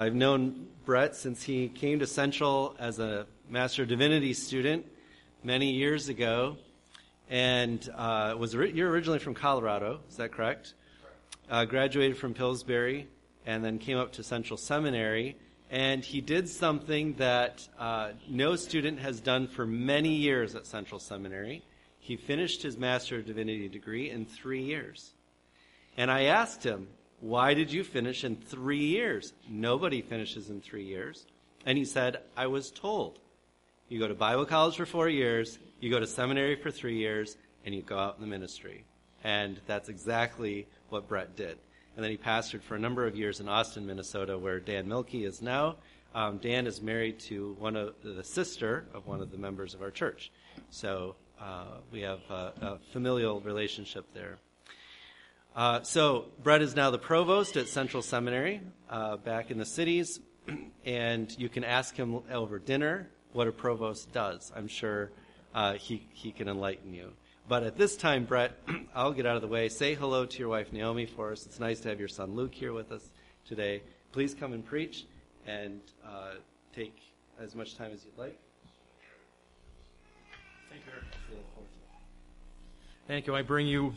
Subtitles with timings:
[0.00, 4.86] I've known Bret since he came to Central as a Master of Divinity student
[5.42, 6.56] many years ago,
[7.28, 10.74] and uh, was you're originally from Colorado, is that correct?
[11.50, 13.08] Uh, graduated from Pillsbury,
[13.44, 15.36] and then came up to Central Seminary,
[15.68, 21.00] and he did something that uh, no student has done for many years at Central
[21.00, 21.64] Seminary.
[21.98, 25.14] He finished his Master of Divinity degree in three years,
[25.96, 26.86] and I asked him,
[27.20, 29.32] why did you finish in three years?
[29.48, 31.26] Nobody finishes in three years.
[31.66, 33.18] And he said, I was told.
[33.88, 37.36] You go to Bible college for four years, you go to seminary for three years,
[37.64, 38.84] and you go out in the ministry.
[39.24, 41.58] And that's exactly what Bret did.
[41.96, 45.24] And then he pastored for a number of years in Austin, Minnesota, where Dan Milkey
[45.24, 45.76] is now.
[46.14, 49.82] Um, Dan is married to one of the sister of one of the members of
[49.82, 50.30] our church.
[50.70, 54.38] So uh, we have a, a familial relationship there.
[55.58, 60.20] Uh, so Bret is now the provost at Central Seminary uh, back in the cities,
[60.84, 64.52] and you can ask him over dinner what a provost does.
[64.54, 65.10] I'm sure
[65.56, 67.10] uh, he he can enlighten you.
[67.48, 68.56] But at this time, Bret,
[68.94, 69.68] I'll get out of the way.
[69.68, 71.44] Say hello to your wife Naomi for us.
[71.44, 73.10] It's nice to have your son Luke here with us
[73.44, 73.82] today.
[74.12, 75.06] Please come and preach
[75.44, 76.34] and uh,
[76.72, 76.96] take
[77.42, 78.38] as much time as you'd like.
[80.70, 81.36] Thank you.
[83.08, 83.34] Thank you.
[83.34, 83.92] I bring you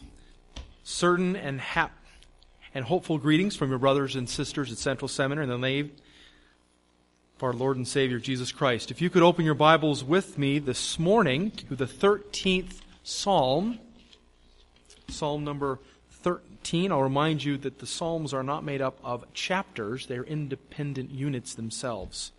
[0.83, 1.97] certain and hap-
[2.73, 5.91] and hopeful greetings from your brothers and sisters at Central Seminary in the name
[7.37, 8.91] of our Lord and Savior Jesus Christ.
[8.91, 13.79] If you could open your Bibles with me this morning to the 13th Psalm,
[15.07, 15.79] Psalm number
[16.09, 16.91] 13.
[16.91, 21.55] I'll remind you that the Psalms are not made up of chapters, they're independent units
[21.55, 22.31] themselves.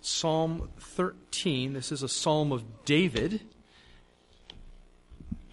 [0.00, 3.42] Psalm 13, this is a psalm of David.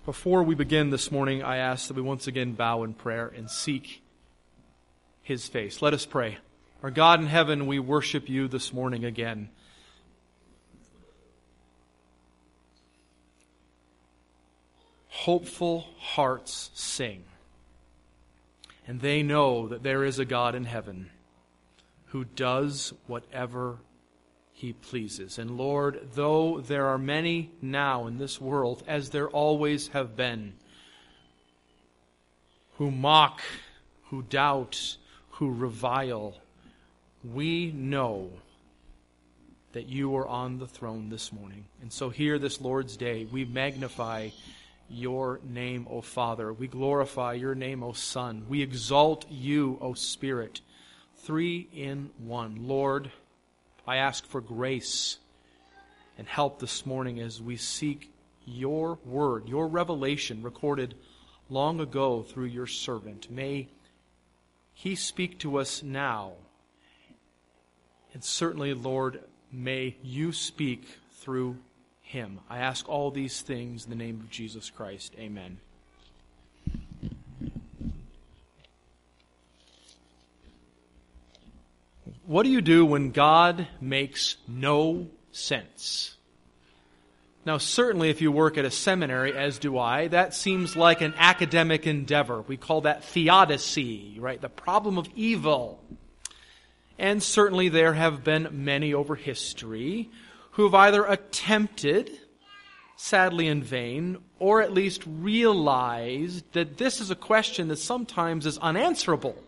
[0.07, 3.51] Before we begin this morning, I ask that we once again bow in prayer and
[3.51, 4.01] seek
[5.21, 5.81] His face.
[5.81, 6.37] Let us pray.
[6.81, 9.49] Our God in heaven, we worship you this morning again.
[15.09, 17.25] Hopeful hearts sing,
[18.87, 21.09] and they know that there is a God in heaven
[22.05, 23.79] who does whatever
[24.57, 25.37] he pleases.
[25.37, 30.53] And Lord, though there are many now in this world, as there always have been,
[32.77, 33.41] who mock,
[34.05, 34.97] who doubt,
[35.33, 36.41] who revile,
[37.23, 38.31] we know
[39.73, 41.65] that you are on the throne this morning.
[41.83, 44.29] And so here, this Lord's Day, we magnify
[44.89, 46.51] your name, O Father.
[46.51, 48.43] We glorify your name, O Son.
[48.49, 50.61] We exalt you, O Spirit.
[51.17, 52.67] Three in one.
[52.67, 53.11] Lord,
[53.87, 55.17] I ask for grace
[56.17, 58.11] and help this morning as we seek
[58.45, 60.95] your word, your revelation recorded
[61.49, 63.31] long ago through your servant.
[63.31, 63.69] May
[64.73, 66.33] he speak to us now.
[68.13, 69.21] And certainly, Lord,
[69.51, 70.83] may you speak
[71.13, 71.57] through
[72.01, 72.39] him.
[72.49, 75.13] I ask all these things in the name of Jesus Christ.
[75.17, 75.59] Amen.
[82.27, 86.17] What do you do when God makes no sense?
[87.45, 91.13] Now, certainly, if you work at a seminary, as do I, that seems like an
[91.15, 92.41] academic endeavor.
[92.41, 94.41] We call that theodicy, right?
[94.41, 95.81] The problem of evil.
[96.99, 100.09] And certainly, there have been many over history
[100.51, 102.11] who have either attempted,
[102.97, 108.57] sadly in vain, or at least realized that this is a question that sometimes is
[108.57, 109.41] unanswerable.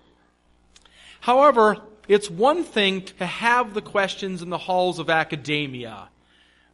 [1.19, 6.09] However, it's one thing to have the questions in the halls of academia,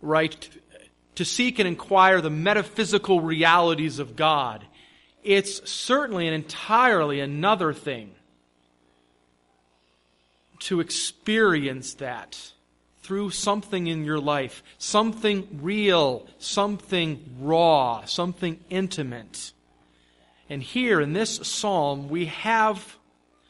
[0.01, 0.49] right?
[1.15, 4.65] To seek and inquire the metaphysical realities of God.
[5.23, 8.15] It's certainly and entirely another thing
[10.59, 12.53] to experience that
[13.01, 19.51] through something in your life, something real, something raw, something intimate.
[20.49, 22.97] And here in this psalm, we have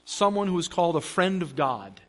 [0.06, 2.00] someone who was called a friend of God,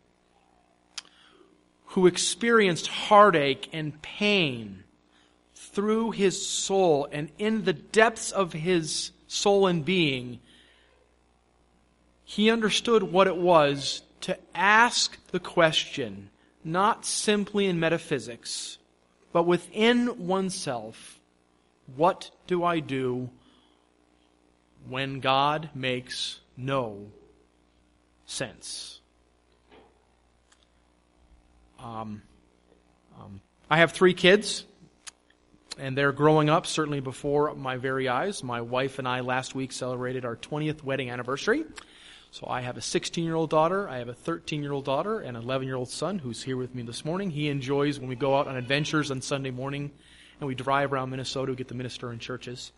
[1.87, 4.85] who experienced heartache and pain
[5.55, 10.39] through his soul and in the depths of his soul and being,
[12.25, 16.29] he understood what it was to ask the question,
[16.63, 18.79] not simply in metaphysics,
[19.33, 21.19] but within oneself,
[21.95, 23.31] what do I do
[24.89, 27.07] when God makes no
[28.27, 29.01] sense.
[31.79, 32.23] Um,
[33.19, 33.41] um,
[33.71, 34.65] I have three kids,
[35.79, 38.43] and they're growing up certainly before my very eyes.
[38.43, 41.65] My wife and I last week celebrated our 20th wedding anniversary.
[42.31, 45.21] So I have a 16 year old daughter, I have a 13 year old daughter,
[45.21, 47.31] and an 11 year old son who's here with me this morning.
[47.31, 49.91] He enjoys when we go out on adventures on Sunday morning
[50.41, 52.73] and we drive around Minnesota to get to minister in churches.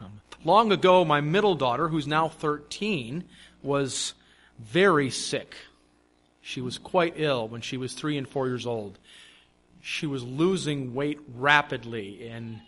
[0.00, 3.24] Um, long ago, my middle daughter, who's now 13,
[3.62, 4.14] was
[4.58, 5.54] very sick.
[6.40, 8.98] She was quite ill when she was three and four years old.
[9.80, 12.60] She was losing weight rapidly and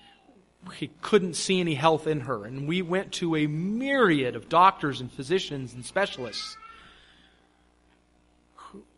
[0.75, 2.45] he couldn't see any health in her.
[2.45, 6.57] And we went to a myriad of doctors and physicians and specialists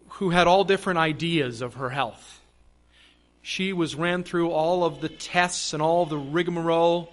[0.08, 2.40] who, had all different ideas of her health.
[3.40, 7.12] She was ran through all of the tests and all the rigmarole.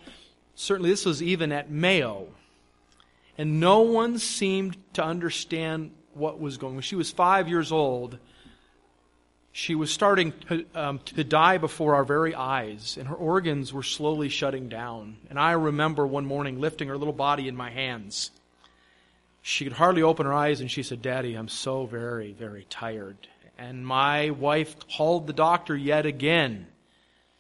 [0.56, 2.28] Certainly, this was even at Mayo.
[3.38, 6.76] And no one seemed to understand what was going on.
[6.76, 8.18] When she was five years old,
[9.52, 13.84] she was starting to, um, to, die before our very eyes, and her organs were
[13.84, 15.18] slowly shutting down.
[15.30, 18.32] And I remember one morning lifting her little body in my hands.
[19.42, 23.16] She could hardly open her eyes, and she said, Daddy, I'm so very, very tired.
[23.58, 26.68] And my wife called the doctor yet again.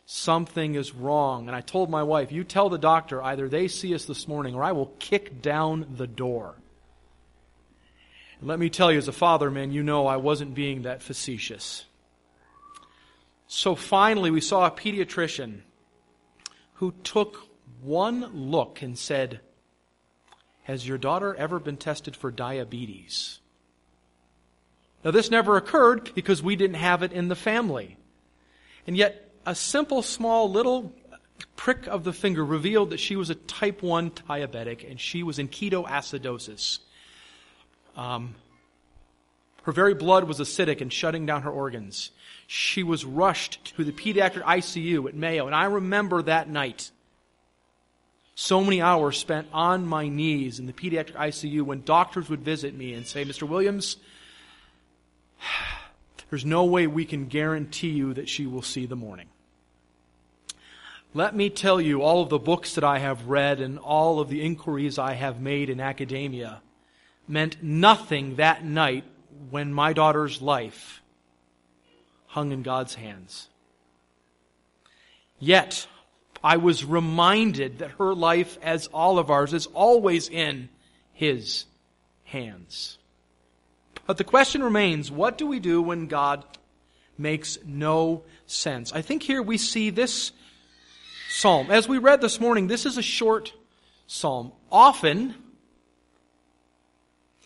[0.05, 1.47] Something is wrong.
[1.47, 4.55] And I told my wife, You tell the doctor either they see us this morning
[4.55, 6.55] or I will kick down the door.
[8.39, 11.01] And let me tell you, as a father, man, you know I wasn't being that
[11.01, 11.85] facetious.
[13.47, 15.61] So finally, we saw a pediatrician
[16.75, 17.47] who took
[17.81, 19.39] one look and said,
[20.63, 23.39] Has your daughter ever been tested for diabetes?
[25.03, 27.97] Now, this never occurred because we didn't have it in the family.
[28.87, 30.93] And yet, a simple, small, little
[31.55, 35.39] prick of the finger revealed that she was a type 1 diabetic and she was
[35.39, 36.79] in ketoacidosis.
[37.95, 38.35] Um,
[39.63, 42.11] her very blood was acidic and shutting down her organs.
[42.47, 46.91] She was rushed to the pediatric ICU at Mayo, and I remember that night.
[48.35, 52.75] So many hours spent on my knees in the pediatric ICU when doctors would visit
[52.75, 53.47] me and say, Mr.
[53.47, 53.97] Williams,
[56.29, 59.29] there's no way we can guarantee you that she will see the morning.
[61.15, 64.27] Let me tell you, all of the books that I have read and all of
[64.27, 66.61] the inquiries I have made in academia
[67.25, 69.05] meant nothing that night
[69.49, 71.01] when my daughter's life
[72.27, 73.47] hung in God's hands.
[75.39, 75.87] Yet,
[76.43, 80.67] I was reminded that her life, as all of ours, is always in
[81.13, 81.63] His
[82.25, 82.97] hands.
[84.05, 86.43] But the question remains what do we do when God
[87.17, 88.91] makes no sense?
[88.91, 90.33] I think here we see this
[91.29, 91.71] psalm.
[91.71, 93.53] As we read this morning, this is a short
[94.07, 94.51] psalm.
[94.71, 95.35] Often,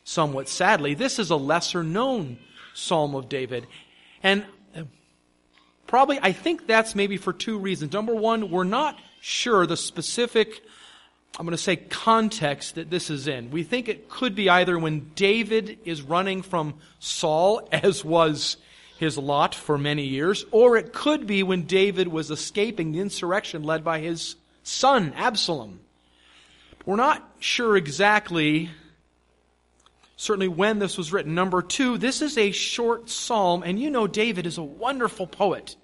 [0.03, 2.37] somewhat sadly, this is a lesser known
[2.73, 3.67] Psalm of David.
[4.23, 4.45] And
[5.87, 7.93] probably, I think that's maybe for two reasons.
[7.93, 10.61] Number one, we're not sure the specific,
[11.37, 13.51] I'm going to say, context that this is in.
[13.51, 18.57] We think it could be either when David is running from Saul, as was
[18.99, 23.63] his lot for many years, or it could be when David was escaping the insurrection
[23.63, 25.79] led by his son, Absalom.
[26.85, 28.69] We're not sure exactly
[30.17, 31.33] certainly when this was written.
[31.33, 35.77] Number two, this is a short psalm, and you know David is a wonderful poet.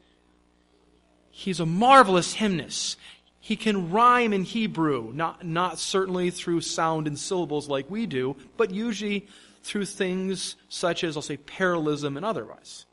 [1.32, 2.98] He's a marvelous hymnist.
[3.40, 8.36] He can rhyme in Hebrew, not, not certainly through sound and syllables like we do,
[8.58, 9.28] but usually
[9.64, 12.86] through things such as, I'll say, parallelism and otherwise.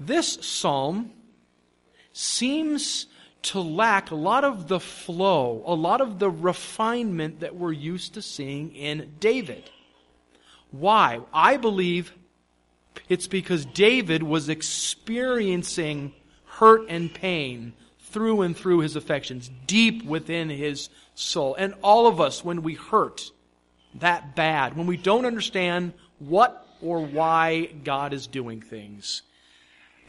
[0.00, 1.12] This psalm
[2.12, 3.06] seems
[3.42, 8.14] to lack a lot of the flow, a lot of the refinement that we're used
[8.14, 9.70] to seeing in David.
[10.70, 11.20] Why?
[11.32, 12.14] I believe
[13.08, 16.14] it's because David was experiencing
[16.44, 21.54] hurt and pain through and through his affections, deep within his soul.
[21.54, 23.30] And all of us, when we hurt
[23.96, 29.22] that bad, when we don't understand what or why God is doing things,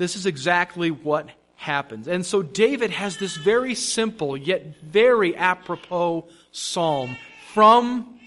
[0.01, 2.07] this is exactly what happens.
[2.07, 7.17] And so David has this very simple yet very apropos psalm
[7.53, 8.19] from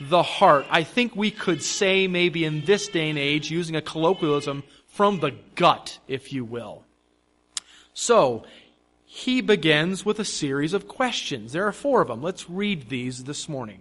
[0.00, 0.66] the heart.
[0.70, 5.20] I think we could say, maybe in this day and age, using a colloquialism, from
[5.20, 6.84] the gut, if you will.
[7.94, 8.44] So,
[9.04, 11.52] he begins with a series of questions.
[11.52, 12.22] There are four of them.
[12.22, 13.80] Let's read these this morning.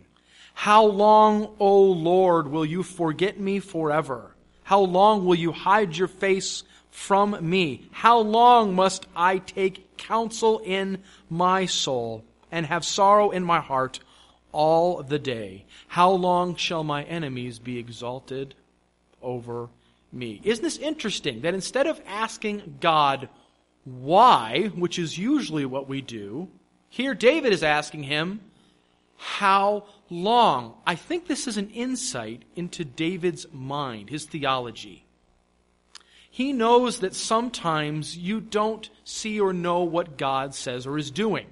[0.54, 4.36] How long, O Lord, will you forget me forever?
[4.64, 7.90] How long will you hide your face from me?
[7.92, 14.00] How long must I take counsel in my soul and have sorrow in my heart
[14.52, 15.66] all the day?
[15.88, 18.54] How long shall my enemies be exalted
[19.24, 19.70] over
[20.12, 20.40] me?
[20.44, 23.28] Isn't this interesting that instead of asking God
[23.86, 26.48] why, which is usually what we do,
[26.90, 28.40] here David is asking him,
[29.18, 30.76] How long?
[30.86, 35.06] I think this is an insight into David's mind, his theology.
[36.34, 41.46] He knows that sometimes you don't see or know what God says or is doing.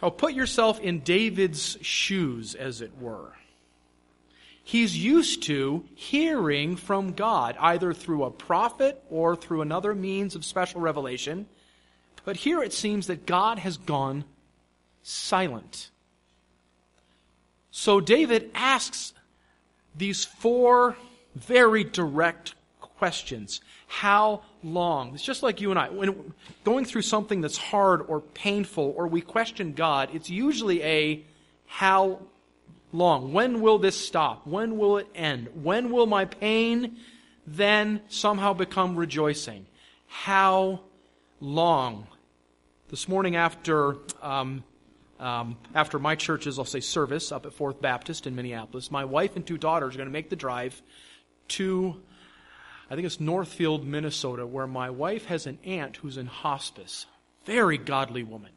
[0.00, 3.32] Now, put yourself in David's shoes, as it were.
[4.62, 10.44] He's used to hearing from God, either through a prophet or through another means of
[10.44, 11.48] special revelation.
[12.24, 14.22] But here it seems that God has gone
[15.02, 15.90] silent.
[17.72, 19.12] So David asks
[19.96, 20.96] these four
[21.34, 22.54] very direct
[23.00, 23.62] questions.
[23.86, 25.14] How long?
[25.14, 25.88] It's just like you and I.
[25.88, 31.24] When going through something that's hard or painful or we question God, it's usually a
[31.64, 32.20] how
[32.92, 33.32] long?
[33.32, 34.46] When will this stop?
[34.46, 35.48] When will it end?
[35.54, 36.98] When will my pain
[37.46, 39.66] then somehow become rejoicing?
[40.06, 40.80] How
[41.40, 42.06] long?
[42.90, 44.62] This morning after um,
[45.18, 49.36] um, after my church's, I'll say, service up at Fourth Baptist in Minneapolis, my wife
[49.36, 50.82] and two daughters are going to make the drive
[51.48, 52.00] to,
[52.90, 57.06] I think it's Northfield, Minnesota, where my wife has an aunt who's in hospice.
[57.44, 58.50] Very godly woman.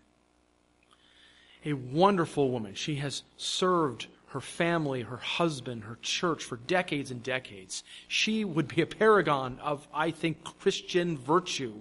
[1.64, 2.74] A wonderful woman.
[2.74, 7.84] She has served her family, her husband, her church for decades and decades.
[8.08, 11.76] She would be a paragon of, I think, Christian virtue.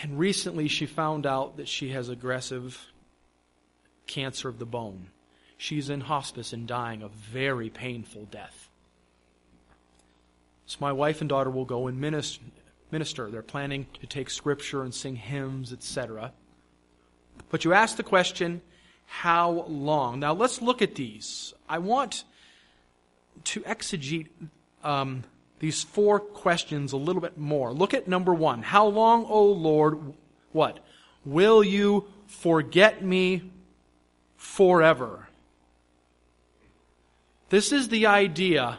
[0.00, 2.80] And recently she found out that she has aggressive
[4.06, 5.08] cancer of the bone.
[5.58, 8.70] She's in hospice and dying a very painful death.
[10.66, 13.30] So my wife and daughter will go and minister.
[13.30, 16.32] They're planning to take scripture and sing hymns, etc.
[17.50, 18.62] But you ask the question,
[19.06, 20.20] how long?
[20.20, 21.52] Now let's look at these.
[21.68, 22.24] I want
[23.44, 24.28] to exegete
[24.84, 25.24] um,
[25.58, 27.72] these four questions a little bit more.
[27.72, 28.62] Look at number one.
[28.62, 30.14] How long, O Lord,
[30.52, 30.78] what?
[31.24, 33.50] Will you forget me
[34.42, 35.28] forever.
[37.50, 38.78] This is the idea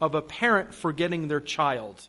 [0.00, 2.08] of a parent forgetting their child.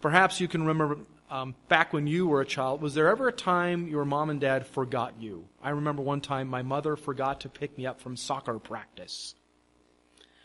[0.00, 0.98] Perhaps you can remember
[1.30, 4.40] um, back when you were a child, was there ever a time your mom and
[4.40, 5.46] dad forgot you?
[5.62, 9.34] I remember one time my mother forgot to pick me up from soccer practice.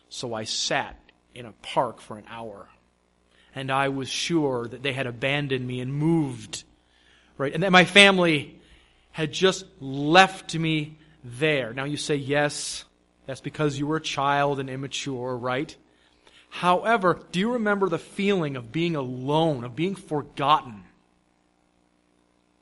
[0.08, 0.98] So I sat
[1.34, 2.68] in a park for an hour.
[3.54, 6.64] And I was sure that they had abandoned me and moved.
[7.36, 7.52] Right?
[7.52, 8.60] And that my family
[9.10, 11.72] had just left me there.
[11.72, 12.84] Now you say, yes,
[13.26, 15.76] that's because you were a child and immature, right?
[16.50, 20.84] However, do you remember the feeling of being alone, of being forgotten?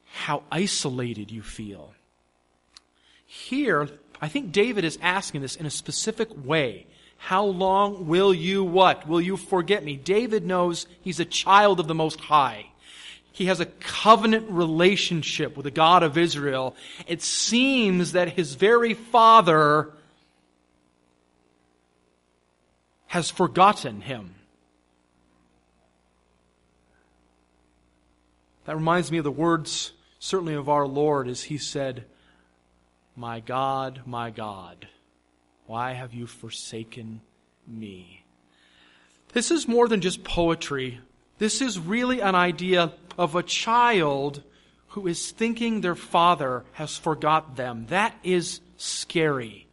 [0.05, 1.95] How isolated you feel.
[3.26, 3.88] Here,
[4.21, 6.87] I think David is asking this in a specific way.
[7.17, 9.07] How long will you what?
[9.07, 9.97] Will you forget me?
[9.97, 12.67] David knows he's a child of the Most High.
[13.33, 16.75] He has a covenant relationship with the God of Israel.
[17.07, 19.93] It seems that his very father
[23.11, 24.37] has forgotten him.
[28.67, 29.90] That reminds me of the words,
[30.21, 32.05] certainly of our Lord, as he said,
[33.17, 34.87] My God, my God,
[35.67, 37.21] why have you forsaken
[37.67, 38.23] me?
[39.33, 41.00] This is more than just poetry.
[41.38, 44.45] This is really an idea of a child
[44.90, 47.87] who is thinking their father has forgot them.
[47.88, 49.67] That is scary.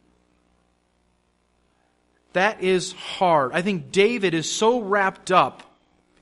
[2.32, 3.52] That is hard.
[3.52, 5.62] I think David is so wrapped up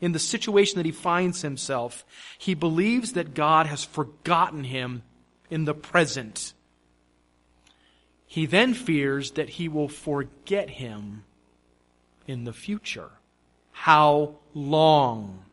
[0.01, 2.05] in the situation that he finds himself,
[2.39, 5.03] he believes that God has forgotten him
[5.51, 6.53] in the present.
[8.27, 11.25] He then fears that he will forget him
[12.27, 13.11] in the future.
[13.73, 15.45] How long?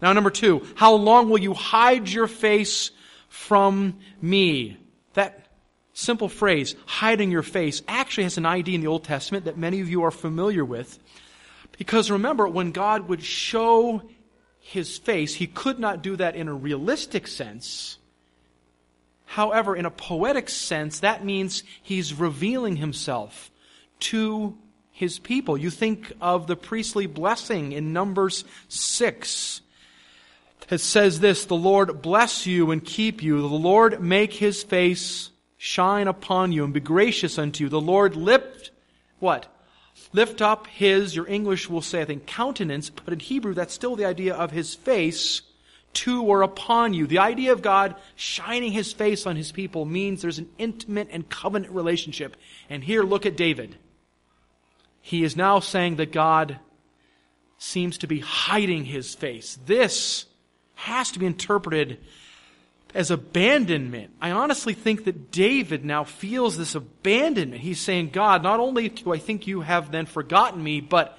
[0.00, 2.90] Now, number two, how long will you hide your face
[3.28, 4.78] from me?
[5.14, 5.43] That
[5.94, 9.80] simple phrase, hiding your face, actually has an idea in the Old Testament that many
[9.80, 10.98] of you are familiar with.
[11.78, 14.02] Because remember, when God would show
[14.60, 17.98] his face, he could not do that in a realistic sense.
[19.24, 23.50] However, in a poetic sense, that means he's revealing himself
[24.00, 24.58] to
[24.90, 25.56] his people.
[25.56, 29.62] You think of the priestly blessing in Numbers 6
[30.70, 33.40] it says this, the Lord bless you and keep you.
[33.40, 35.30] The Lord make his face
[35.64, 37.70] shine upon you and be gracious unto you.
[37.70, 38.70] The Lord lift,
[39.18, 39.46] what?
[40.12, 43.96] Lift up his, your English will say, I think, countenance, but in Hebrew that's still
[43.96, 45.40] the idea of his face
[45.94, 47.06] to or upon you.
[47.06, 51.30] The idea of God shining his face on his people means there's an intimate and
[51.30, 52.36] covenant relationship.
[52.68, 53.74] And here, look at David.
[55.00, 56.58] He is now saying that God
[57.56, 59.58] seems to be hiding his face.
[59.64, 60.26] This
[60.74, 62.00] has to be interpreted
[62.94, 64.12] as abandonment.
[64.20, 67.60] I honestly think that David now feels this abandonment.
[67.60, 71.18] He's saying, God, not only do I think you have then forgotten me, but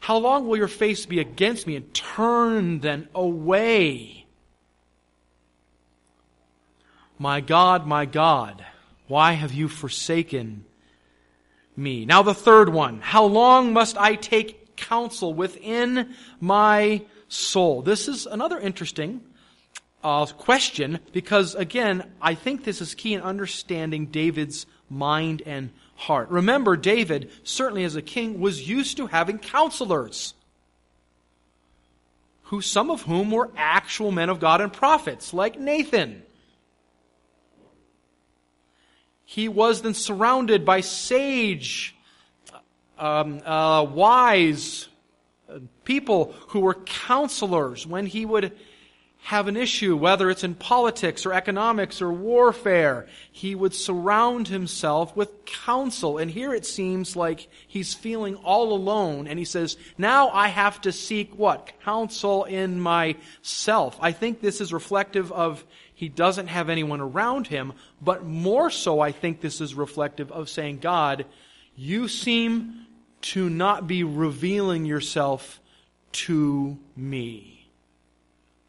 [0.00, 4.26] how long will your face be against me and turn then away?
[7.18, 8.64] My God, my God,
[9.08, 10.66] why have you forsaken
[11.74, 12.04] me?
[12.04, 13.00] Now the third one.
[13.00, 17.80] How long must I take counsel within my soul?
[17.80, 19.22] This is another interesting
[20.04, 26.28] uh, question because, again, I think this is key in understanding David's mind and heart.
[26.28, 30.34] Remember, David, certainly as a king, was used to having counselors.
[32.48, 36.22] Who, some of whom were actual men of God and prophets, like Nathan.
[39.24, 41.96] He was then surrounded by sage,
[42.98, 44.88] um, uh, wise
[45.84, 48.52] people who were counselors when he would
[49.24, 55.16] have an issue, whether it's in politics or economics or warfare, he would surround himself
[55.16, 56.18] with counsel.
[56.18, 60.78] And here it seems like he's feeling all alone and he says, now I have
[60.82, 61.72] to seek what?
[61.82, 63.96] Counsel in myself.
[63.98, 65.64] I think this is reflective of
[65.94, 70.50] he doesn't have anyone around him, but more so I think this is reflective of
[70.50, 71.24] saying, God,
[71.74, 72.84] you seem
[73.22, 75.62] to not be revealing yourself
[76.12, 77.53] to me.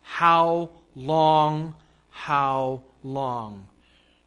[0.05, 1.75] How long?
[2.11, 3.67] How long?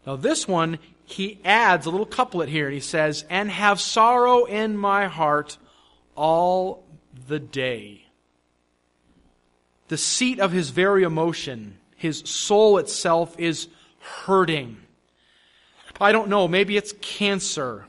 [0.06, 4.44] Now, this one, he adds a little couplet here, and he says, And have sorrow
[4.44, 5.56] in my heart
[6.14, 6.84] all
[7.28, 8.04] the day.
[9.86, 13.68] The seat of his very emotion, his soul itself, is
[14.00, 14.76] hurting.
[16.00, 17.86] I don't know, maybe it's cancer.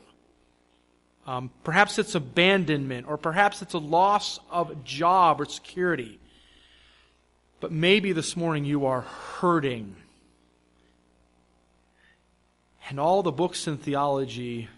[1.26, 6.19] Um, perhaps it's abandonment, or perhaps it's a loss of job or security.
[7.60, 9.94] But maybe this morning you are hurting.
[12.88, 14.68] And all the books in theology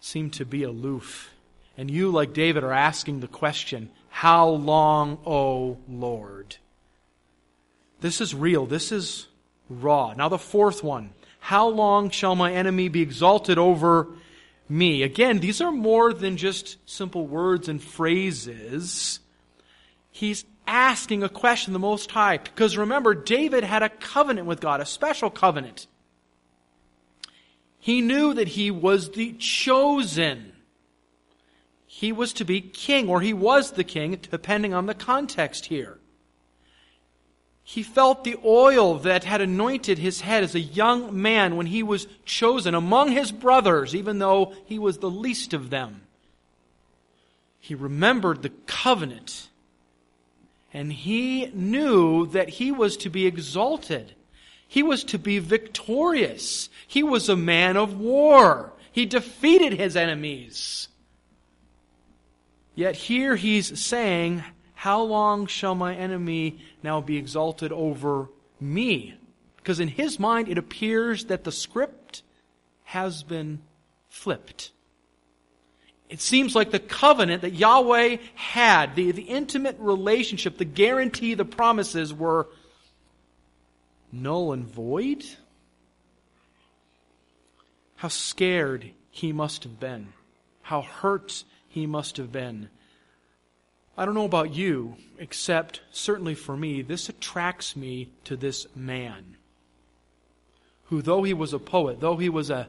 [0.00, 1.30] seem to be aloof.
[1.78, 6.56] And you, like David, are asking the question How long, O Lord?
[8.00, 8.66] This is real.
[8.66, 9.28] This is
[9.68, 10.12] raw.
[10.16, 14.08] Now, the fourth one How long shall my enemy be exalted over
[14.68, 15.04] me?
[15.04, 19.20] Again, these are more than just simple words and phrases.
[20.10, 22.38] He's asking a question the Most High.
[22.38, 25.88] Because remember, David had a covenant with God, a special covenant.
[27.80, 30.52] He knew that he was the chosen.
[31.86, 35.98] He was to be king, or he was the king, depending on the context here.
[37.64, 41.82] He felt the oil that had anointed his head as a young man when he
[41.82, 46.02] was chosen among his brothers, even though he was the least of them.
[47.58, 49.49] He remembered the covenant
[50.72, 54.14] and he knew that he was to be exalted.
[54.66, 56.68] He was to be victorious.
[56.86, 58.72] He was a man of war.
[58.92, 60.88] He defeated his enemies.
[62.74, 68.28] Yet here he's saying, How long shall my enemy now be exalted over
[68.60, 69.14] me?
[69.56, 72.22] Because in his mind, it appears that the script
[72.84, 73.60] has been
[74.08, 74.70] flipped.
[76.10, 81.44] It seems like the covenant that Yahweh had, the, the intimate relationship, the guarantee, the
[81.44, 82.48] promises were
[84.10, 85.24] null and void.
[87.94, 90.12] How scared he must have been.
[90.62, 92.70] How hurt he must have been.
[93.96, 99.36] I don't know about you, except certainly for me, this attracts me to this man.
[100.86, 102.66] Who, though he was a poet, though he was a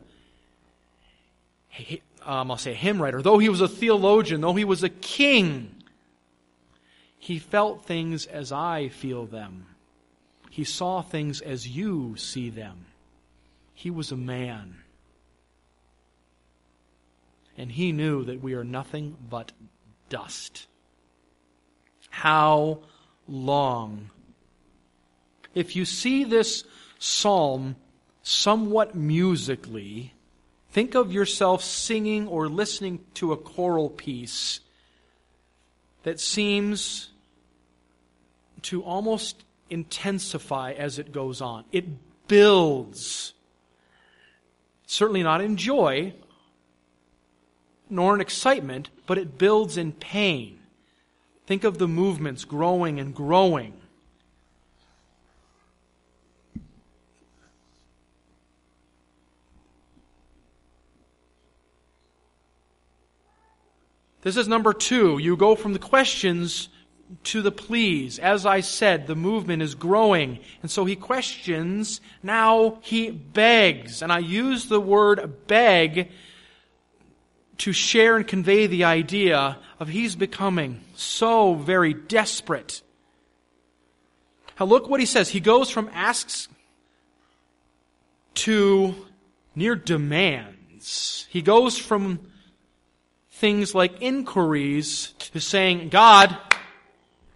[2.25, 4.89] um, I'll say a hymn writer, though he was a theologian, though he was a
[4.89, 5.75] king,
[7.17, 9.65] he felt things as I feel them.
[10.49, 12.85] He saw things as you see them.
[13.73, 14.75] He was a man.
[17.57, 19.51] And he knew that we are nothing but
[20.09, 20.67] dust.
[22.09, 22.79] How
[23.27, 24.09] long?
[25.53, 26.63] If you see this
[26.99, 27.75] psalm
[28.21, 30.13] somewhat musically,
[30.71, 34.61] Think of yourself singing or listening to a choral piece
[36.03, 37.09] that seems
[38.63, 41.65] to almost intensify as it goes on.
[41.71, 41.85] It
[42.27, 43.33] builds.
[44.85, 46.13] Certainly not in joy,
[47.89, 50.59] nor in excitement, but it builds in pain.
[51.47, 53.80] Think of the movements growing and growing.
[64.21, 65.17] This is number two.
[65.17, 66.69] You go from the questions
[67.23, 68.19] to the pleas.
[68.19, 70.39] As I said, the movement is growing.
[70.61, 74.01] And so he questions, now he begs.
[74.01, 76.11] And I use the word beg
[77.57, 82.81] to share and convey the idea of he's becoming so very desperate.
[84.59, 85.29] Now look what he says.
[85.29, 86.47] He goes from asks
[88.35, 88.95] to
[89.55, 91.27] near demands.
[91.29, 92.30] He goes from
[93.41, 96.37] things like inquiries to saying, God,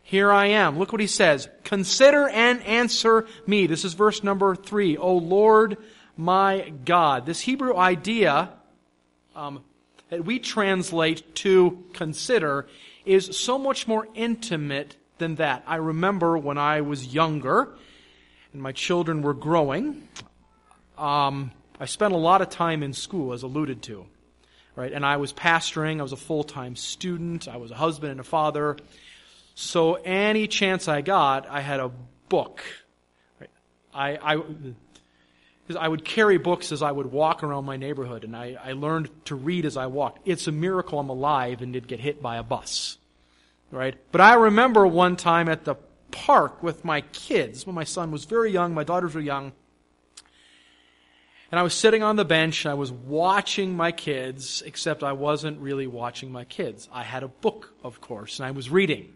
[0.03, 0.77] here I am.
[0.77, 1.49] Look what he says.
[1.63, 3.65] Consider and answer me.
[3.65, 4.97] This is verse number three.
[4.97, 5.77] O Lord
[6.15, 7.25] my God.
[7.25, 8.51] This Hebrew idea
[9.35, 9.63] um,
[10.09, 12.67] that we translate to consider
[13.03, 15.63] is so much more intimate than that.
[15.65, 17.69] I remember when I was younger
[18.53, 20.07] and my children were growing,
[20.99, 24.05] um, I spent a lot of time in school, as alluded to.
[24.75, 24.91] Right?
[24.91, 28.19] And I was pastoring, I was a full time student, I was a husband and
[28.19, 28.77] a father.
[29.55, 31.91] So any chance I got, I had a
[32.27, 32.61] book.
[33.93, 38.35] I, I, because I would carry books as I would walk around my neighborhood, and
[38.35, 40.19] I, I learned to read as I walked.
[40.25, 42.97] It's a miracle I'm alive and didn't get hit by a bus.
[43.71, 43.95] Right?
[44.11, 45.75] But I remember one time at the
[46.11, 49.53] park with my kids, when my son was very young, my daughters were young,
[51.55, 55.61] and I was sitting on the bench, I was watching my kids, except I wasn't
[55.61, 56.89] really watching my kids.
[56.91, 59.13] I had a book, of course, and I was reading.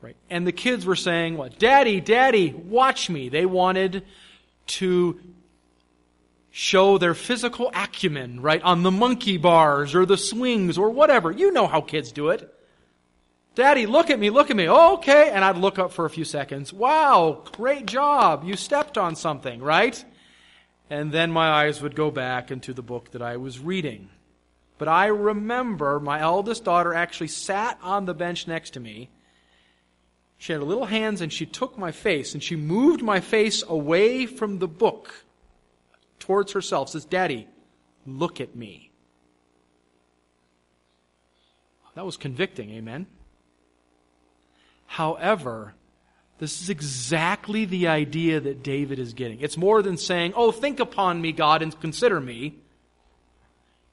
[0.00, 0.16] Right.
[0.30, 1.58] And the kids were saying, what?
[1.58, 3.28] Daddy, Daddy, watch me.
[3.28, 4.06] They wanted
[4.68, 5.20] to
[6.50, 11.30] show their physical acumen, right, on the monkey bars or the swings or whatever.
[11.30, 12.50] You know how kids do it.
[13.54, 14.66] Daddy, look at me, look at me.
[14.66, 15.30] Oh, okay.
[15.30, 16.72] And I'd look up for a few seconds.
[16.72, 18.44] Wow, great job.
[18.44, 20.02] You stepped on something, right?
[20.90, 24.10] And then my eyes would go back into the book that I was reading.
[24.78, 29.10] But I remember my eldest daughter actually sat on the bench next to me
[30.42, 33.62] she had her little hands and she took my face and she moved my face
[33.62, 35.24] away from the book
[36.18, 36.88] towards herself.
[36.88, 37.46] Says, Daddy,
[38.04, 38.90] look at me.
[41.94, 43.06] That was convicting, amen?
[44.86, 45.74] However,
[46.38, 49.40] this is exactly the idea that David is getting.
[49.40, 52.58] It's more than saying, Oh, think upon me, God, and consider me.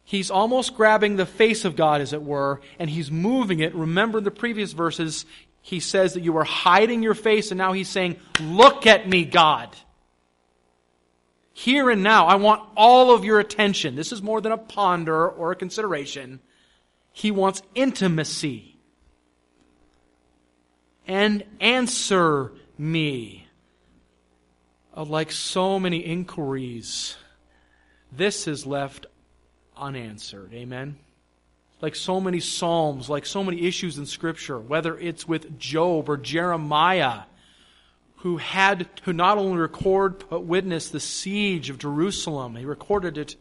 [0.04, 3.76] He's almost grabbing the face of God, as it were, and he's moving it.
[3.76, 5.26] Remember the previous verses
[5.62, 9.26] he says that you were hiding your face, and now he's saying, Look at me,
[9.26, 9.76] God.
[11.54, 13.96] Here and now, I want all of your attention.
[13.96, 16.40] This is more than a ponder or a consideration.
[17.12, 18.69] He wants intimacy.
[21.10, 23.48] And answer me.
[24.96, 27.18] Uh, like so many inquiries,
[28.12, 29.08] this is left
[29.76, 30.54] unanswered.
[30.54, 30.98] Amen
[31.82, 36.18] like so many Psalms, like so many issues in Scripture, whether it's with Job or
[36.18, 37.22] Jeremiah,
[38.18, 42.56] who had to not only record but witness the siege of Jerusalem.
[42.56, 43.36] He recorded it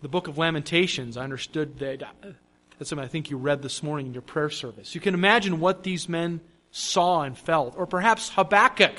[0.00, 1.16] the book of Lamentations.
[1.16, 2.02] I understood that.
[2.02, 2.32] Uh,
[2.78, 4.94] that's something I think you read this morning in your prayer service.
[4.94, 6.40] You can imagine what these men
[6.78, 7.74] saw and felt.
[7.76, 8.98] Or perhaps Habakkuk.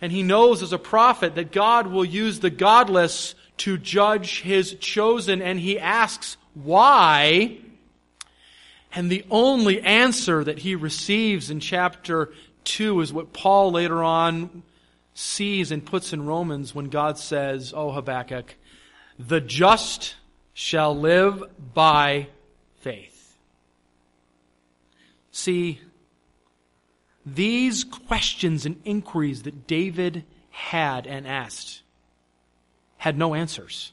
[0.00, 4.74] And he knows as a prophet that God will use the godless to judge his
[4.80, 7.58] chosen, and he asks, why?
[8.92, 12.32] And the only answer that he receives in chapter
[12.64, 14.62] 2 is what Paul later on
[15.14, 18.54] sees and puts in Romans when God says, Oh, Habakkuk,
[19.18, 20.16] the just
[20.54, 21.42] shall live
[21.74, 22.28] by
[22.78, 23.36] faith.
[25.30, 25.80] See,
[27.34, 31.82] these questions and inquiries that David had and asked
[32.96, 33.92] had no answers.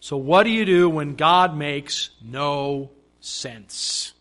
[0.00, 4.14] So, what do you do when God makes no sense?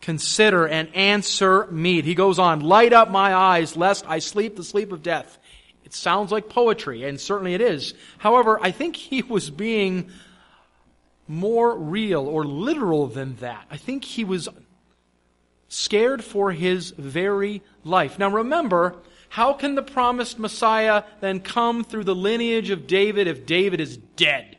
[0.00, 2.00] Consider and answer me.
[2.02, 5.36] He goes on, light up my eyes, lest I sleep the sleep of death.
[5.84, 7.94] It sounds like poetry, and certainly it is.
[8.18, 10.10] However, I think he was being
[11.28, 13.66] more real or literal than that.
[13.70, 14.48] I think he was
[15.68, 18.18] scared for his very life.
[18.18, 18.96] Now remember,
[19.28, 23.96] how can the promised Messiah then come through the lineage of David if David is
[23.96, 24.56] dead?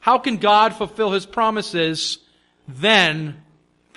[0.00, 2.18] How can God fulfill his promises
[2.66, 3.42] then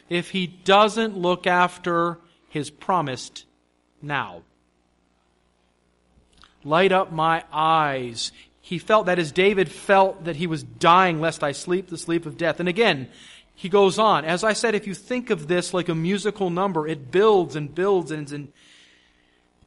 [0.09, 3.45] if he doesn't look after his promised
[4.01, 4.43] now?
[6.63, 8.31] Light up my eyes.
[8.65, 12.25] He felt that as David felt that he was dying lest I sleep the sleep
[12.25, 12.59] of death.
[12.59, 13.09] And again,
[13.53, 14.25] he goes on.
[14.25, 17.75] As I said, if you think of this like a musical number, it builds and
[17.75, 18.53] builds and in,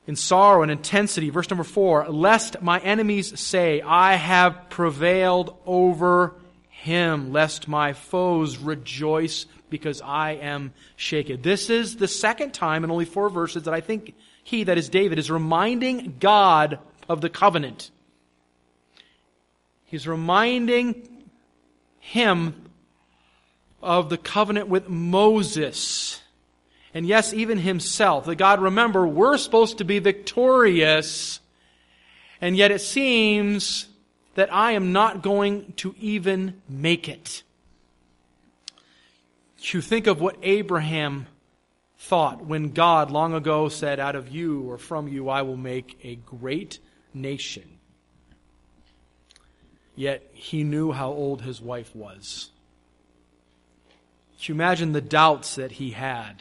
[0.09, 1.31] in sorrow and intensity.
[1.31, 6.35] Verse number four, lest my enemies say, I have prevailed over
[6.69, 11.41] him, lest my foes rejoice because I am shaken.
[11.41, 14.89] This is the second time in only four verses that I think he, that is
[14.89, 17.93] David, is reminding God of the covenant.
[19.89, 21.27] He's reminding
[21.99, 22.71] him
[23.83, 26.21] of the covenant with Moses.
[26.93, 28.27] And yes, even himself.
[28.27, 31.41] That God, remember, we're supposed to be victorious.
[32.39, 33.87] And yet it seems
[34.35, 37.43] that I am not going to even make it.
[39.61, 41.29] You think of what Abraham
[41.97, 45.99] thought when God long ago said, Out of you or from you I will make
[46.05, 46.79] a great
[47.15, 47.78] nation.
[49.99, 52.51] Yet he knew how old his wife was.
[54.41, 56.41] Can you imagine the doubts that he had?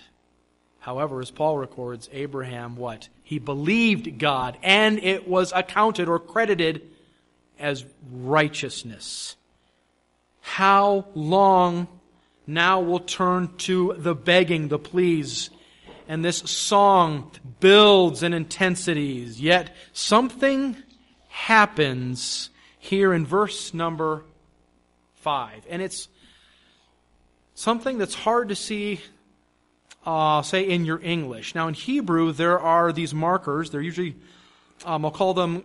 [0.78, 3.10] However, as Paul records, Abraham, what?
[3.24, 6.84] He believed God, and it was accounted or credited
[7.58, 9.36] as righteousness.
[10.42, 11.88] How long
[12.46, 15.50] now we'll turn to the begging, the pleas.
[16.08, 20.78] And this song builds in intensities, yet something
[21.28, 22.52] happens
[22.88, 24.24] here in verse number
[25.16, 25.66] five.
[25.70, 26.08] And it's
[27.54, 29.02] something that's hard to see,
[30.06, 31.54] uh, say, in your English.
[31.54, 33.72] Now, in Hebrew, there are these markers.
[33.72, 34.16] They're usually,
[34.86, 35.64] um, I'll call them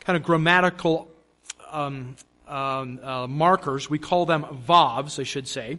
[0.00, 1.10] kind of grammatical
[1.70, 3.88] um, um, uh, markers.
[3.88, 5.78] We call them vavs, I should say.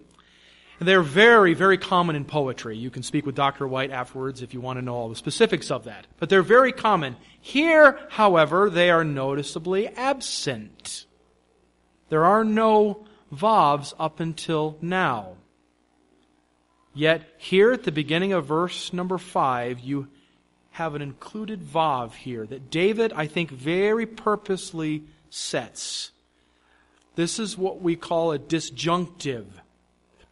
[0.80, 2.78] They're very, very common in poetry.
[2.78, 3.68] You can speak with Dr.
[3.68, 6.08] White afterwards if you want to know all the specifics of that.
[6.20, 7.18] But they're very common.
[7.42, 11.06] Here, however, they are noticeably absent.
[12.08, 15.36] There are no vavs up until now.
[16.94, 20.08] Yet, here at the beginning of verse number 5, you
[20.72, 26.12] have an included vav here that David, I think, very purposely sets.
[27.16, 29.62] This is what we call a disjunctive.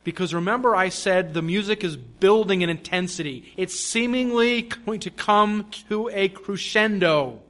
[0.08, 3.52] Because remember, I said the music is building in intensity.
[3.58, 7.42] It's seemingly going to come to a crescendo.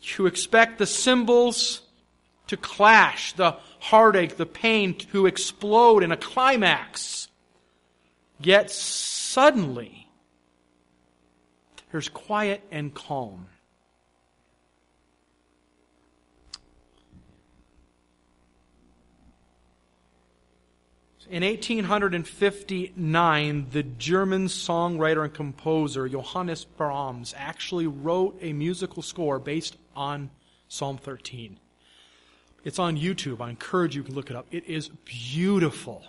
[0.00, 1.82] You expect the cymbals
[2.46, 7.28] to clash, the heartache, the pain to explode in a climax.
[8.40, 10.08] Yet suddenly,
[11.92, 13.48] there's quiet and calm.
[21.28, 29.76] In 1859, the German songwriter and composer Johannes Brahms actually wrote a musical score based
[29.96, 30.30] on
[30.68, 31.58] Psalm 13.
[32.62, 33.40] It's on YouTube.
[33.40, 34.46] I encourage you to look it up.
[34.52, 36.04] It is beautiful.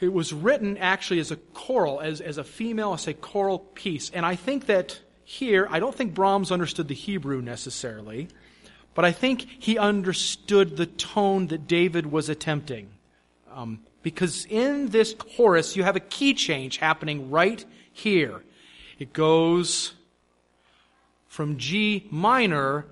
[0.00, 4.08] It was written actually as a choral, as, as a female, I say choral piece.
[4.08, 8.28] And I think that here, I don't think Brahms understood the Hebrew necessarily.
[8.94, 12.90] But I think he understood the tone that David was attempting.
[13.52, 18.42] Um, because in this chorus, you have a key change happening right here.
[18.98, 19.92] It goes
[21.28, 22.86] from G minor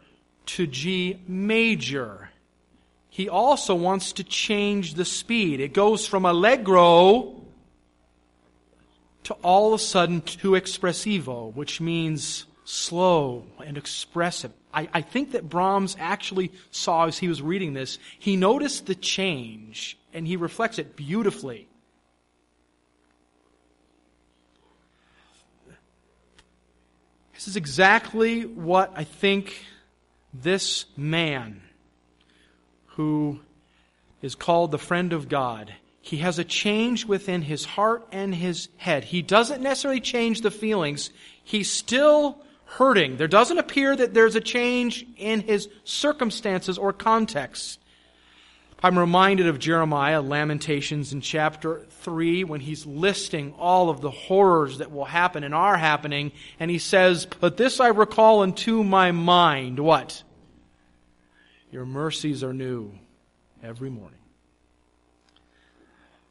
[0.46, 2.30] to G major.
[3.10, 5.60] He also wants to change the speed.
[5.60, 7.42] It goes from allegro
[9.24, 14.52] to all of a sudden to expressivo, which means slow and expressive.
[14.72, 18.94] I, I think that Brahms actually saw as he was reading this, he noticed the
[18.94, 21.68] change and he reflects it beautifully.
[27.34, 29.64] This is exactly what I think
[30.34, 31.62] this man
[32.86, 33.40] who
[34.22, 38.68] is called the friend of God, he has a change within his heart and his
[38.76, 39.04] head.
[39.04, 41.10] He doesn't necessarily change the feelings.
[41.44, 43.16] He still hurting.
[43.16, 47.80] There doesn't appear that there's a change in his circumstances or context.
[48.82, 54.78] I'm reminded of Jeremiah, Lamentations in chapter 3, when he's listing all of the horrors
[54.78, 59.10] that will happen and are happening, and he says, But this I recall into my
[59.10, 59.80] mind.
[59.80, 60.22] What?
[61.72, 62.92] Your mercies are new
[63.62, 64.20] every morning.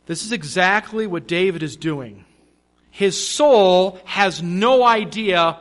[0.05, 2.23] This is exactly what David is doing.
[2.91, 5.59] His soul has no idea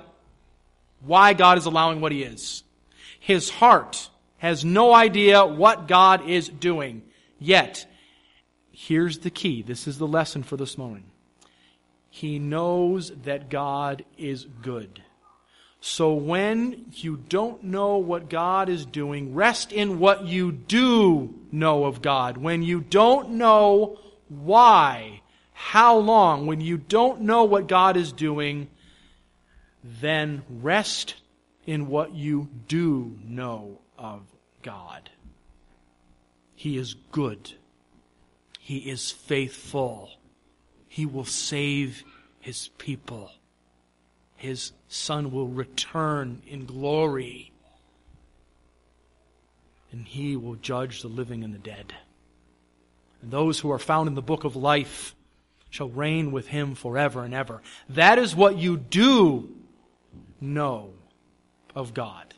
[1.06, 2.62] why God is allowing what he is.
[3.18, 7.02] His heart has no idea what God is doing.
[7.38, 7.86] Yet,
[8.70, 9.62] here's the key.
[9.62, 11.04] This is the lesson for this morning.
[12.10, 15.02] He knows that God is good.
[15.80, 21.84] So when you don't know what God is doing, rest in what you do know
[21.84, 22.38] of God.
[22.38, 25.20] When you don't know why,
[25.52, 28.68] how long, when you don't know what God is doing,
[30.00, 31.14] then rest
[31.66, 34.22] in what you do know of
[34.62, 35.10] God.
[36.54, 37.52] He is good.
[38.58, 40.10] He is faithful.
[40.88, 42.02] He will save
[42.40, 43.30] his people.
[44.36, 47.52] His son will return in glory.
[49.92, 51.94] And he will judge the living and the dead.
[53.22, 55.14] And those who are found in the book of life
[55.70, 57.62] shall reign with him forever and ever.
[57.88, 59.55] That is what you do
[60.40, 60.92] know
[61.74, 62.34] of God.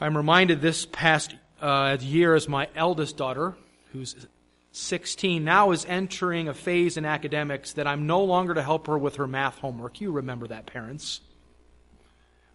[0.00, 3.56] I'm reminded this past uh, year as my eldest daughter,
[3.92, 4.26] who's
[4.72, 8.98] 16, now is entering a phase in academics that I'm no longer to help her
[8.98, 10.00] with her math homework.
[10.02, 11.22] You remember that, parents.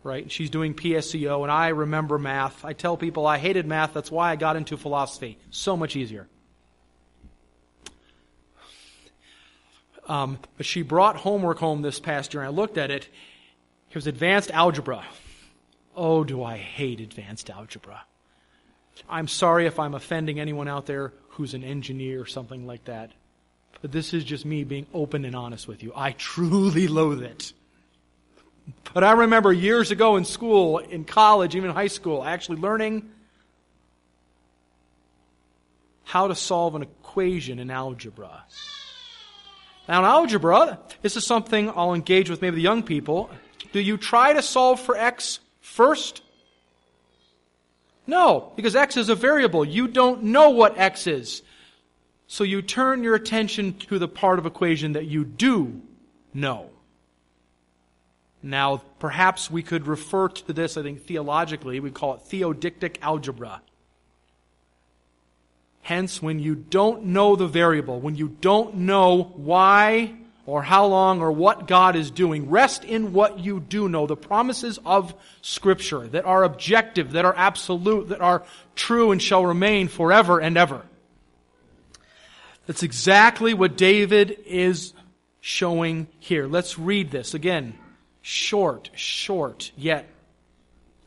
[0.04, 0.32] Right?
[0.32, 2.63] She's doing PSEO, and I remember math.
[2.63, 3.94] I tell people I hated math.
[3.94, 5.39] That's why I got into philosophy.
[5.50, 6.28] So much easier.
[10.12, 13.08] Um, but she brought homework home this past year, and I looked at it.
[13.89, 15.06] It was advanced algebra.
[15.95, 18.02] Oh, do I hate advanced algebra.
[19.10, 23.12] I'm sorry if I'm offending anyone out there who's an engineer or something like that.
[23.82, 25.93] But this is just me being open and honest with you.
[25.95, 27.54] I truly loathe it.
[28.93, 33.10] But I remember years ago in school, in college, even in high school, actually learning
[36.04, 38.43] how to solve an equation in algebra.
[39.91, 43.30] Now, in algebra, this is something I'll engage with maybe the young people.
[43.73, 46.21] Do you try to solve for x first?
[48.08, 49.65] No, because x is a variable.
[49.65, 51.43] You don't know what x is.
[52.27, 55.82] So you turn your attention to the part of equation that you do
[56.34, 56.69] know.
[58.41, 61.82] Now, perhaps we could refer to this, I think, theologically.
[61.82, 63.62] We call it theodictic algebra.
[65.82, 70.13] Hence, when you don't know the variable, when you don't know why
[70.46, 74.15] or how long or what God is doing, rest in what you do know, the
[74.15, 78.44] promises of Scripture that are objective, that are absolute, that are
[78.76, 80.84] true and shall remain forever and ever.
[82.67, 84.94] That's exactly what David is
[85.41, 86.48] showing here.
[86.48, 87.74] Let's read this again.
[88.22, 90.08] Short, short, yet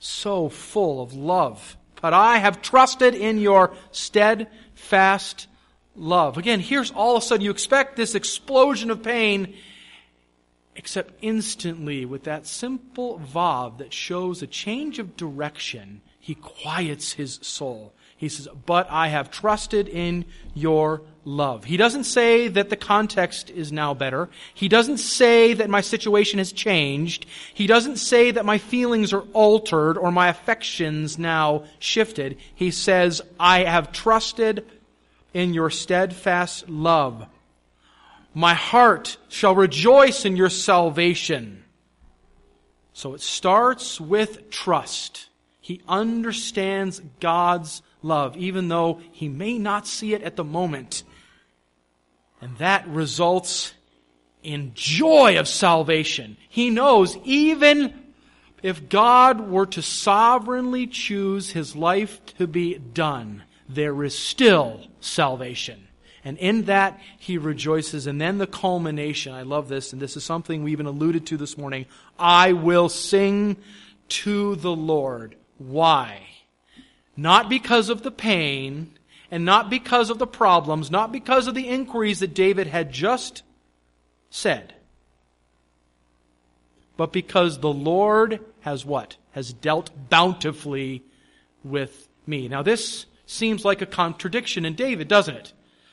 [0.04, 1.76] so full of love.
[2.02, 4.48] But I have trusted in your stead
[4.84, 5.48] fast
[5.96, 6.38] love.
[6.38, 9.54] Again, here's all of a sudden you expect this explosion of pain,
[10.76, 17.38] except instantly with that simple vav that shows a change of direction, he quiets his
[17.42, 17.92] soul.
[18.16, 21.64] He says, But I have trusted in your love.
[21.64, 24.30] He doesn't say that the context is now better.
[24.54, 27.26] He doesn't say that my situation has changed.
[27.52, 32.38] He doesn't say that my feelings are altered or my affections now shifted.
[32.54, 34.64] He says, I have trusted
[35.34, 37.26] in your steadfast love.
[38.32, 41.64] My heart shall rejoice in your salvation.
[42.92, 45.28] So it starts with trust.
[45.60, 51.02] He understands God's love, even though he may not see it at the moment.
[52.40, 53.74] And that results
[54.42, 56.36] in joy of salvation.
[56.48, 57.94] He knows even
[58.62, 65.88] if God were to sovereignly choose his life to be done, there is still salvation.
[66.24, 68.06] And in that, he rejoices.
[68.06, 71.36] And then the culmination, I love this, and this is something we even alluded to
[71.36, 71.86] this morning.
[72.18, 73.58] I will sing
[74.08, 75.36] to the Lord.
[75.58, 76.22] Why?
[77.16, 78.92] Not because of the pain,
[79.30, 83.42] and not because of the problems, not because of the inquiries that David had just
[84.30, 84.74] said,
[86.96, 89.16] but because the Lord has what?
[89.32, 91.02] Has dealt bountifully
[91.62, 92.48] with me.
[92.48, 95.52] Now this seems like a contradiction in David, doesn't it?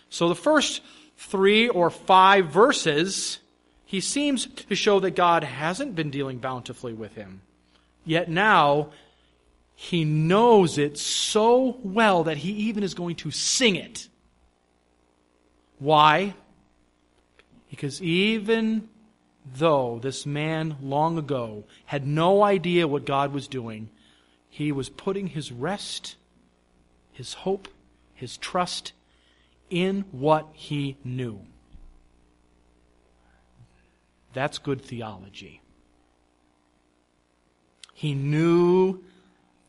[0.09, 0.81] So the first
[1.17, 3.39] three or five verses,
[3.85, 7.41] he seems to show that God hasn't been dealing bountifully with him.
[8.03, 8.89] Yet now,
[9.75, 14.09] he knows it so well that he even is going to sing it.
[15.79, 16.35] Why?
[17.69, 18.89] Because even
[19.55, 23.89] though this man long ago had no idea what God was doing,
[24.49, 26.15] he was putting his rest
[27.21, 27.67] his hope,
[28.15, 28.93] his trust
[29.69, 31.39] in what he knew.
[34.33, 35.61] That's good theology.
[37.93, 39.03] He knew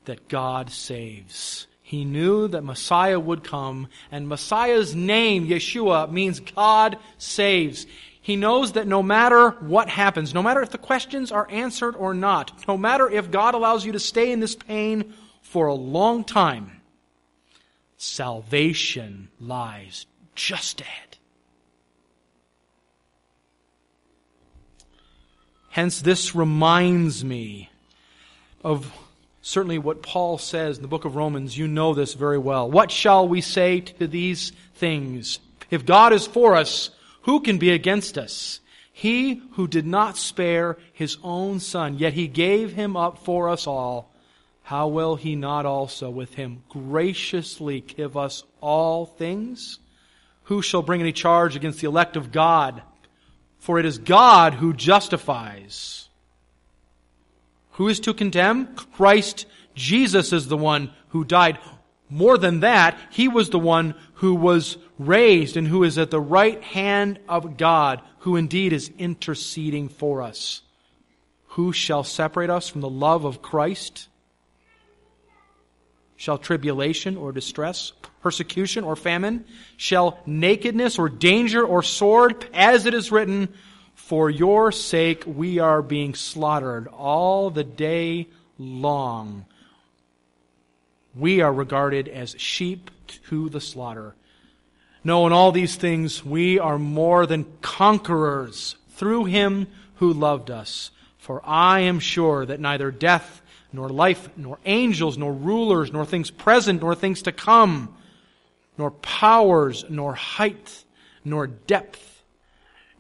[0.07, 1.66] that God saves.
[1.82, 7.84] He knew that Messiah would come, and Messiah's name, Yeshua, means God saves.
[8.22, 12.14] He knows that no matter what happens, no matter if the questions are answered or
[12.14, 16.24] not, no matter if God allows you to stay in this pain for a long
[16.24, 16.78] time,
[18.03, 21.18] salvation lies just ahead.
[25.70, 27.70] Hence, this reminds me
[28.64, 28.92] of
[29.40, 32.70] certainly what Paul says in the book of Romans, you know this very well.
[32.70, 35.38] What shall we say to these things?
[35.70, 36.90] If God is for us,
[37.22, 38.61] who can be against us?
[38.92, 43.66] He who did not spare his own son, yet he gave him up for us
[43.66, 44.11] all,
[44.62, 49.78] how will he not also with him graciously give us all things?
[50.44, 52.82] Who shall bring any charge against the elect of God?
[53.58, 56.08] For it is God who justifies.
[57.72, 58.74] Who is to condemn?
[58.74, 61.58] Christ Jesus is the one who died.
[62.08, 66.20] More than that, he was the one who was raised and who is at the
[66.20, 70.62] right hand of God, who indeed is interceding for us.
[71.48, 74.08] Who shall separate us from the love of Christ?
[76.22, 79.44] Shall tribulation or distress, persecution or famine?
[79.76, 82.48] Shall nakedness or danger or sword?
[82.54, 83.48] As it is written,
[83.96, 89.46] For your sake we are being slaughtered all the day long.
[91.16, 92.92] We are regarded as sheep
[93.28, 94.14] to the slaughter.
[95.02, 99.66] No, in all these things we are more than conquerors through him
[99.96, 100.92] who loved us.
[101.18, 103.41] For I am sure that neither death,
[103.72, 107.94] nor life, nor angels, nor rulers, nor things present, nor things to come,
[108.76, 110.84] nor powers, nor height,
[111.24, 112.22] nor depth,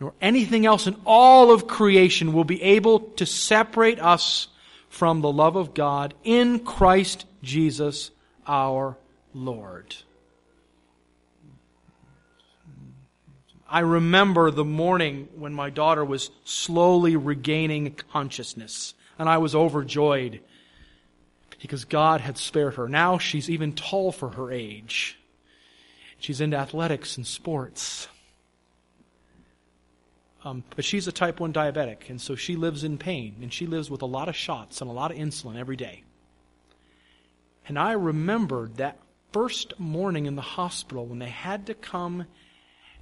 [0.00, 4.48] nor anything else in all of creation will be able to separate us
[4.88, 8.10] from the love of God in Christ Jesus
[8.46, 8.96] our
[9.34, 9.94] Lord.
[13.68, 20.40] I remember the morning when my daughter was slowly regaining consciousness, and I was overjoyed
[21.62, 22.88] because God had spared her.
[22.88, 25.16] Now she's even tall for her age.
[26.18, 28.08] She's into athletics and sports.
[30.44, 33.66] Um, but she's a type 1 diabetic, and so she lives in pain, and she
[33.66, 36.02] lives with a lot of shots and a lot of insulin every day.
[37.68, 38.98] And I remembered that
[39.30, 42.26] first morning in the hospital when they had to come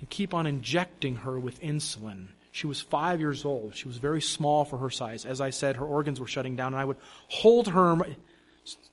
[0.00, 2.26] and keep on injecting her with insulin.
[2.52, 3.74] She was five years old.
[3.74, 5.24] She was very small for her size.
[5.24, 6.98] As I said, her organs were shutting down, and I would
[7.28, 7.96] hold her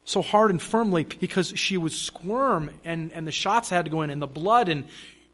[0.05, 4.01] so hard and firmly because she would squirm, and, and the shots had to go
[4.01, 4.85] in, and the blood, and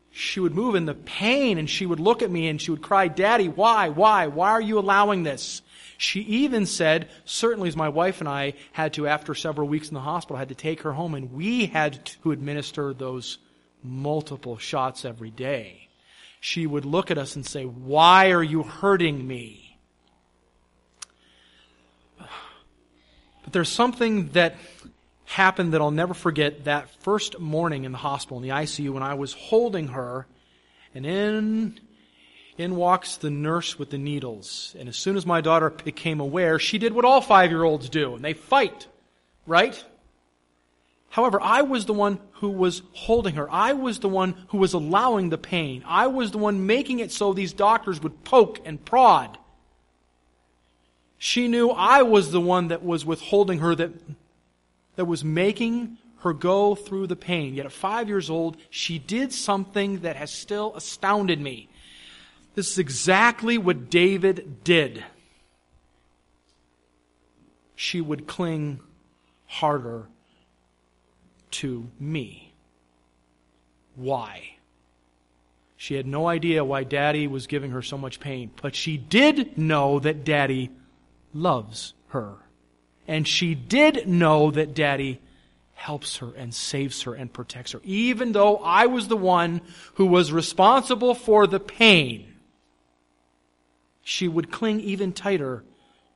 [0.09, 2.81] she would move in the pain, and she would look at me and she would
[2.81, 5.61] cry, Daddy, why, why, why are you allowing this?
[5.97, 9.93] She even said, certainly as my wife and I had to, after several weeks in
[9.93, 13.37] the hospital, had to take her home, and we had to administer those
[13.83, 15.87] multiple shots every day.
[16.39, 19.62] She would look at us and say, Why are you hurting me?
[23.43, 24.55] But there's something that
[25.25, 29.03] happened that I'll never forget that first morning in the hospital, in the ICU, when
[29.03, 30.27] I was holding her,
[30.93, 31.79] and in,
[32.57, 34.75] in walks the nurse with the needles.
[34.77, 37.89] And as soon as my daughter became aware, she did what all five year olds
[37.89, 38.87] do, and they fight,
[39.47, 39.83] right?
[41.09, 43.49] However, I was the one who was holding her.
[43.51, 45.83] I was the one who was allowing the pain.
[45.85, 49.37] I was the one making it so these doctors would poke and prod.
[51.25, 53.93] She knew I was the one that was withholding her, that,
[54.97, 57.53] that was making her go through the pain.
[57.53, 61.69] Yet at five years old, she did something that has still astounded me.
[62.55, 65.05] This is exactly what David did.
[67.77, 68.81] She would cling
[69.45, 70.09] harder
[71.51, 72.53] to me.
[73.95, 74.57] Why?
[75.77, 79.57] She had no idea why daddy was giving her so much pain, but she did
[79.57, 80.69] know that daddy
[81.33, 82.35] loves her.
[83.07, 85.19] And she did know that daddy
[85.73, 89.61] helps her and saves her and protects her, even though I was the one
[89.95, 92.35] who was responsible for the pain.
[94.01, 95.63] She would cling even tighter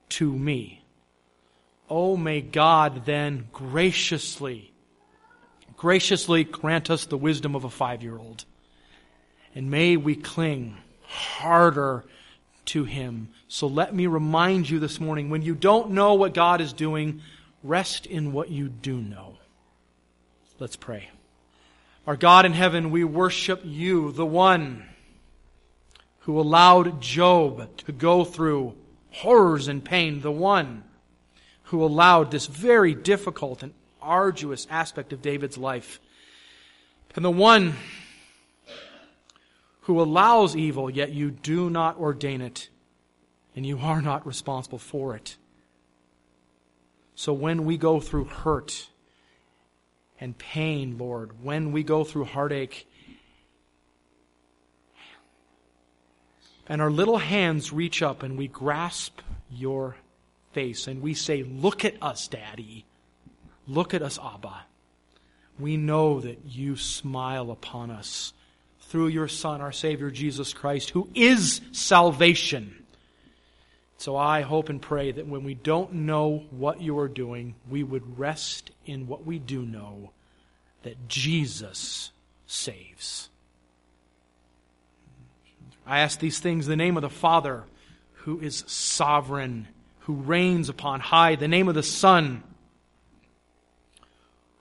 [0.10, 0.84] to me.
[1.90, 4.74] Oh, may God then graciously
[5.78, 8.44] graciously grant us the wisdom of a five year old.
[9.56, 12.04] And may we cling harder
[12.68, 13.30] to Him.
[13.48, 17.22] So let me remind you this morning when you don't know what God is doing,
[17.64, 19.38] rest in what you do know.
[20.60, 21.10] Let's pray.
[22.06, 24.86] Our God in heaven, we worship you, the one
[26.20, 28.76] who allowed Job to go through
[29.12, 30.84] horrors and pain, the one
[31.64, 36.00] who allowed this very difficult and arduous aspect of David's life.
[37.16, 37.76] And the one
[39.88, 42.68] who allows evil, yet you do not ordain it,
[43.56, 45.38] and you are not responsible for it.
[47.16, 48.90] So when we go through hurt
[50.20, 52.86] and pain, Lord, when we go through heartache,
[56.68, 59.96] and our little hands reach up and we grasp your
[60.52, 62.84] face and we say, Look at us, Daddy.
[63.66, 64.66] Look at us, Abba.
[65.58, 68.34] We know that you smile upon us
[68.88, 72.86] through your Son, our Savior Jesus Christ, who is salvation.
[73.98, 77.84] So I hope and pray that when we don't know what you are doing, we
[77.84, 80.12] would rest in what we do know
[80.84, 82.12] that Jesus
[82.46, 83.30] saves.
[85.86, 87.64] I ask these things in the name of the Father,
[88.14, 89.68] who is sovereign,
[90.02, 92.44] who reigns upon high, the name of the Son,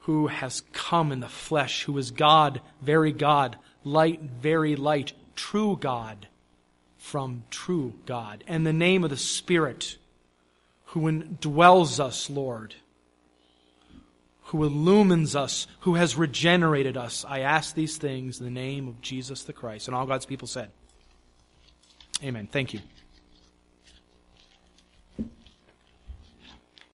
[0.00, 3.56] who has come in the flesh, who is God, very God,
[3.87, 6.26] light, very light, true God
[6.99, 9.97] from true God, and the name of the Spirit
[10.87, 12.74] who indwells us, Lord,
[14.47, 17.24] who illumines us, who has regenerated us.
[17.28, 19.89] I ask these things in the name of Jesus the Christ.
[19.89, 20.70] And all God's people said,
[22.22, 22.49] Amen.
[22.51, 22.80] Thank you.